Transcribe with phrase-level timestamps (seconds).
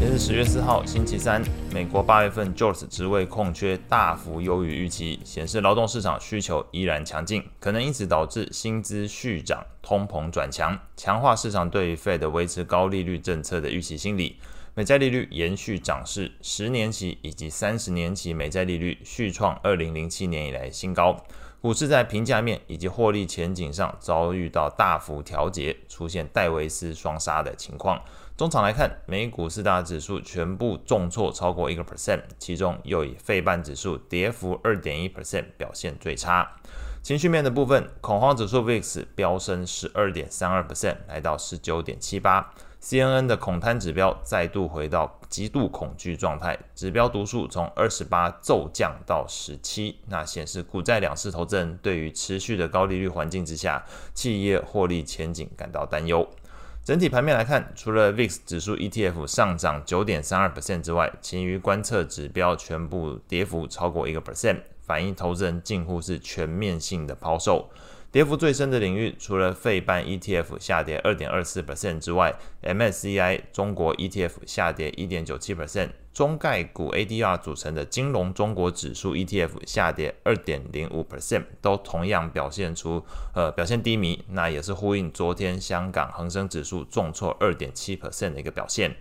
[0.00, 1.40] 也是十月四号星期三，
[1.72, 14.36] 美国八月份 jobs 职位空缺大幅优于预期，显示劳动市场需求依然强劲，可能因此导致薪资续涨、通膨转强，强化市场对于 Fed 维持高利率政策的预期心理。
[14.76, 21.16] 美债利率延续涨势，十年期以及三十年期美债利率续创二零零七年以来新高。
[21.60, 28.02] 股市在评价面以及获利前景上遭遇到大幅调节，出现戴维斯双杀的情况。
[28.36, 36.56] 中场来看，美股四大指数全部重挫超过一个 percent，其中又以费半指数跌幅二点一 percent 表现最差。
[37.00, 42.52] 情绪面的部分，恐慌指数 VIX 飙升十二点三二 percent，来到十九点七八。
[42.84, 56.28] CNN 的恐贪指标再度回到极度恐惧状态，指标读数从二十八骤降到十七，那显示股债两市投资人对于持续的高利率环境之下，企业获利前景感到担忧。
[56.84, 67.70] 整体盘面来看，除了 VIX 指数 ETF 上涨九点三二 percent 之外，其余观测指标全部跌幅超过一个 percent，反映投资人近乎是全面性的抛售。
[68.14, 72.32] 跌幅最深的领域，除了费半 ETF 下跌二点二四 percent 之外
[72.62, 83.04] ，MSCI 中国 ETF 下跌一点九七 percent，中概股 ADR 组成的金融中国指数 ETF 下跌二点零五 percent，都同样表现出
[83.34, 88.94] 呃表现低迷，那也是呼应昨天香港恒生指数重挫二点七 percent 的一个表现。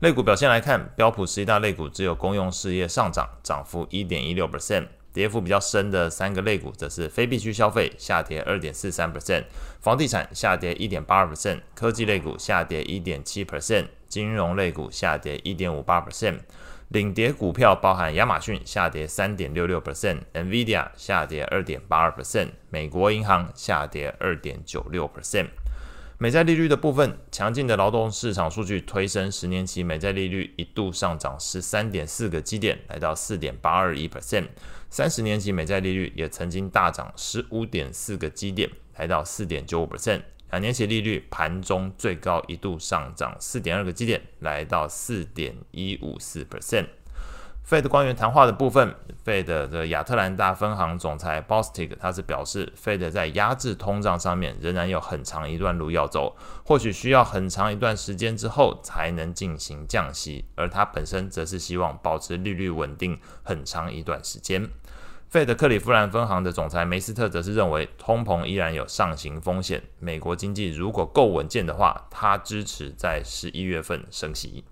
[0.00, 4.88] 类股表现来看，标普十一大类股只有公用事业上涨，涨幅一点一六 percent。
[5.14, 9.44] 跌幅比较深的三个类股，则是非必需消费下跌二点四三 percent，
[9.80, 16.40] 房地产下跌一点八二 percent，科技类股下跌一点七 percent，金融类股下跌一点五八 percent。
[16.88, 25.46] 领跌股票包含亚马逊下跌三点六六 percent，NVIDIA 下跌二点八二 percent，美国银行下跌二点九六 percent。
[26.16, 34.46] 美债利率的部分，强劲的劳动市场数据推升十年期美债利率一度上涨十三点四个基点，来到四点八二一 percent。
[34.88, 40.22] 三十年期美债利率也曾经大涨十五点四个基点，来到四点九五 percent。
[40.52, 46.86] 两年期利率盘中最高一度上涨四点二个基点，来到四点一五四 percent。
[47.66, 48.94] Fed 官员谈话的部分
[49.24, 56.36] ，Fed 的亚特兰大分行总裁 Bostick，他是表示，Fed 在压制通胀上面仍然有很长一段路要走，
[56.66, 64.68] 或许需要很长一段时间之后才能进行降息，而他本身则是希望保持利率稳定很长一段时间。
[65.30, 74.64] 费德克里夫兰分行的总裁梅斯特则是认为，通膨依然有上行风险，美国经济如果够稳健的话，他支持在十一月份升息。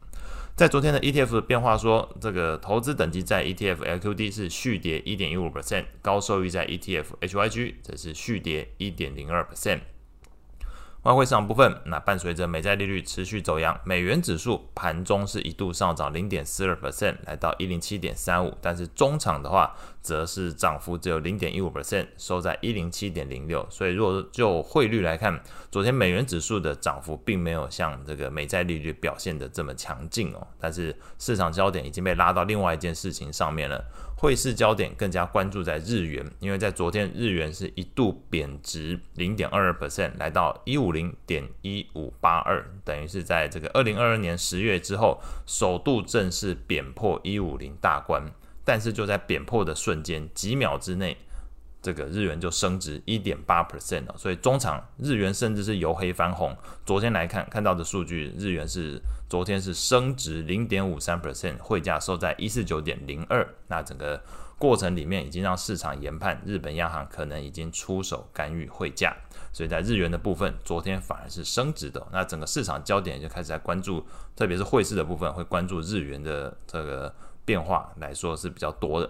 [0.55, 9.81] 在昨天的 ETF 的变化说，这个投资等级在 ETF LQD 是续跌一点一五 percent，高收益在 ETF HYG 则是续跌一点零二 percent。
[11.03, 23.67] 外汇市场部分，那伴随着美债利率持续走扬，美元指数盘中是一度上涨零点四二 percent，来到一零七点三五，但是中场的话，则是涨幅只有零点一五 percent，收在一零七点零六。
[23.69, 25.43] 所以，如果就汇率来看，
[25.73, 30.47] 昨天美元指数的涨幅并没有像这个美债利率表现的这么强劲哦。
[30.61, 33.85] 但是市场焦点已经被拉到另外一件事情上面了。
[34.23, 48.25] 汇市焦点更加关注在日元，因为在昨天日元是一度贬值零点二二 percent，来到一五零点一五八二，等于是在这个二零二二年十月之后，首度正式贬破一五零大关。
[48.65, 51.17] 但是就在贬破的瞬间，几秒之内，
[51.83, 54.15] 这个日元就升值一点八 percent 了。
[54.17, 56.57] 所以中场日元甚至是由黑翻红。
[56.87, 59.03] 昨天来看看到的数据，日元是。
[59.33, 63.49] 昨天是升值零点五三 percent，汇价收在一四九点零二。
[63.69, 64.23] 那整个
[64.59, 69.17] 过程里面已经让市场研判，日本央行可能已经出手干预汇价，
[69.51, 72.07] 所以在日元的部分，昨天反而是升值的。
[72.13, 74.07] 那整个市场焦点就开始在关注，
[74.37, 77.15] 特别是汇市的部分，会关注日元的这个
[77.47, 79.09] 变化来说是比较多的。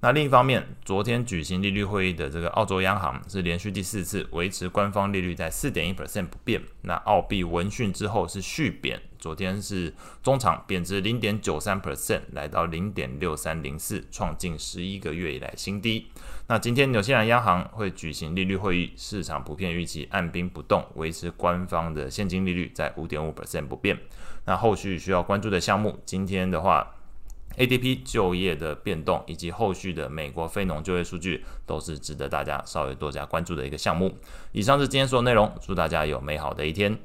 [0.00, 6.62] 那另一方面，昨天举行利率会议的这个澳洲央行是连续第四次维持官方利率在四点一 percent 不变。
[6.82, 9.92] 那澳币闻讯之后是续贬，昨天是
[10.22, 16.06] 中场贬值零点九三 percent，来到零点六三零四，创近十一个月以来新低。
[16.46, 23.98] 那今天纽西兰央行会举行利率会议，市场普遍预期按兵不动，维持官方的现金利率在五点五 percent 不变。
[24.44, 26.94] 那后续需要关注的项目，今天的话。
[27.56, 34.16] ADP 就业的变动以及后续的美国非农就业数据，都是值得大家稍微多加关注的一个项目。
[34.52, 36.98] 以上是今天所有内容，祝大家有美好的一天。